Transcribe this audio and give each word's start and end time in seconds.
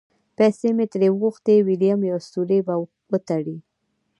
پیسې 0.37 0.69
مې 0.77 0.85
ترې 0.91 1.07
وغوښتې؛ 1.11 1.55
وېلم 1.67 1.99
یو 2.11 2.19
سوری 2.31 2.59
به 2.67 2.75
وتړي. 3.11 3.57